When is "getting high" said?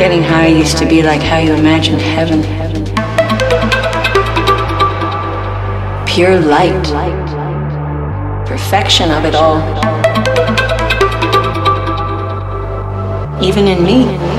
0.00-0.46